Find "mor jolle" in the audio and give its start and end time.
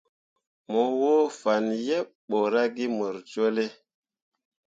2.97-3.65